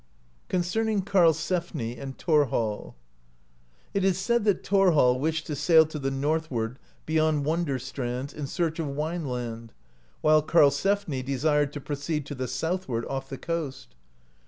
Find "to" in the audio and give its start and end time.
5.45-5.55, 5.85-5.99, 11.73-11.81, 12.25-12.33